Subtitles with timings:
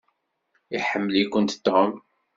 [0.77, 1.91] Iḥemmel-ikent Tom.